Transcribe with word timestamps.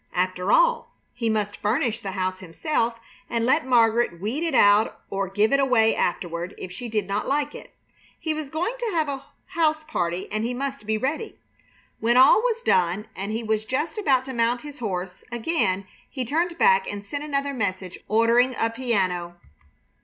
After 0.15 0.51
all, 0.51 0.95
he 1.13 1.29
must 1.29 1.57
furnish 1.61 1.99
the 1.99 2.13
house 2.13 2.39
himself, 2.39 2.99
and 3.29 3.45
let 3.45 3.67
Margaret 3.67 4.19
weed 4.19 4.41
it 4.43 4.55
out 4.55 4.99
or 5.11 5.29
give 5.29 5.53
it 5.53 5.59
away 5.59 5.95
afterward, 5.95 6.55
if 6.57 6.71
she 6.71 6.89
did 6.89 7.07
not 7.07 7.27
like 7.27 7.53
it. 7.53 7.75
He 8.19 8.33
was 8.33 8.49
going 8.49 8.73
to 8.79 8.95
have 8.95 9.07
a 9.07 9.23
house 9.45 9.83
party 9.83 10.27
and 10.31 10.43
he 10.43 10.55
must 10.55 10.87
be 10.87 10.97
ready. 10.97 11.37
When 11.99 12.17
all 12.17 12.41
was 12.41 12.63
done 12.63 13.09
and 13.15 13.31
he 13.31 13.43
was 13.43 13.63
just 13.63 13.99
about 13.99 14.25
to 14.25 14.33
mount 14.33 14.61
his 14.61 14.79
horse 14.79 15.23
again 15.31 15.85
he 16.09 16.25
turned 16.25 16.57
back 16.57 16.91
and 16.91 17.05
sent 17.05 17.23
another 17.23 17.53
message, 17.53 17.99
ordering 18.07 18.55
a 18.57 18.71
piano. 18.71 19.35